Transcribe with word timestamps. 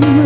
too 0.00 0.06
much. 0.06 0.21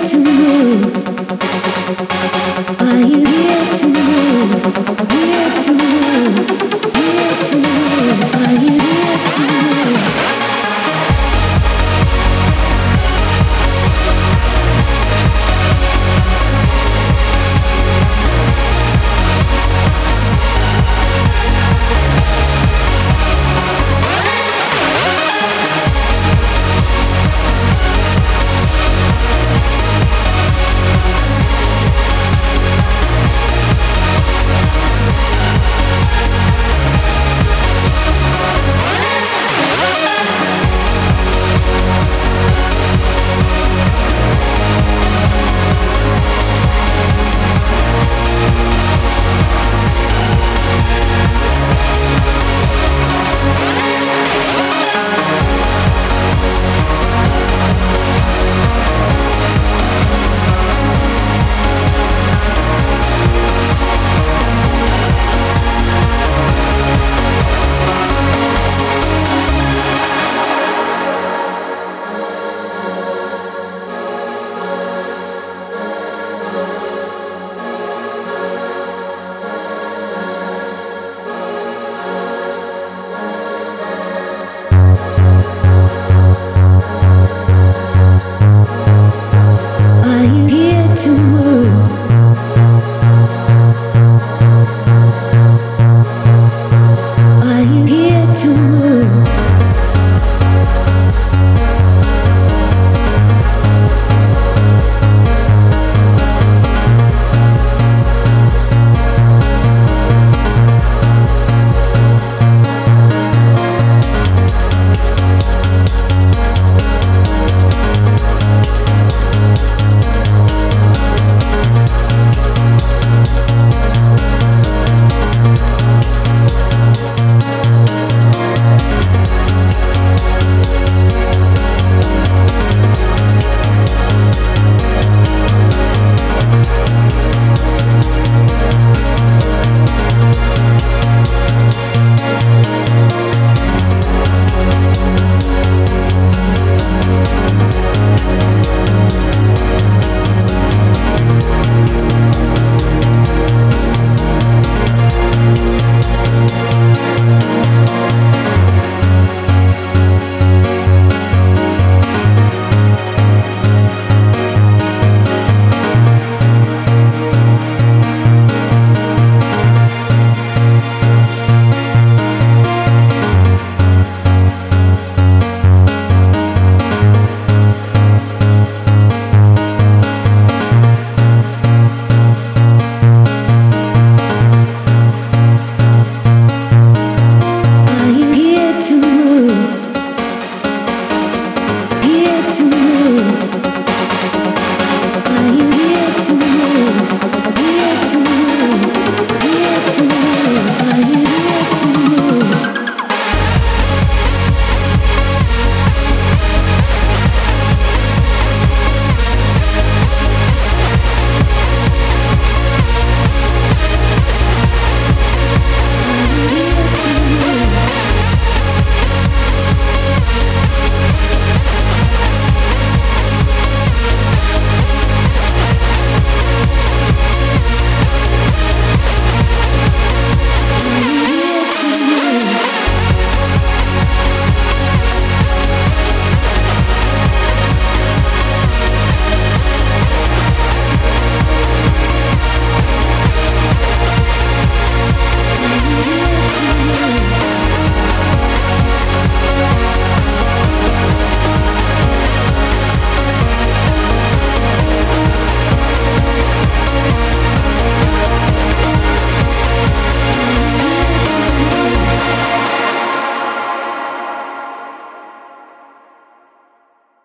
Are 0.00 0.06
you 3.02 3.22
here 3.26 3.74
to 3.74 3.86
move? 3.86 5.10
Here 5.10 5.60
to 5.60 5.72
move? 5.74 6.59